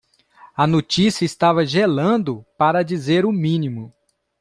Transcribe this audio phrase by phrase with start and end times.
[0.57, 2.43] A notícia estava gelando?
[2.57, 3.93] para dizer o mínimo.